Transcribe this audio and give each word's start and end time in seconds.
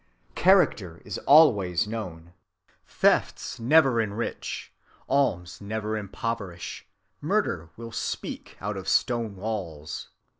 Character 0.33 0.99
is 1.05 1.19
always 1.27 1.87
known. 1.87 2.33
Thefts 2.87 3.59
never 3.59 4.01
enrich; 4.01 4.73
alms 5.07 5.61
never 5.61 5.95
impoverish; 5.95 6.87
murder 7.21 7.69
will 7.77 7.91
speak 7.91 8.57
out 8.59 8.77
of 8.77 8.87
stone 8.89 9.35
walls. 9.35 10.09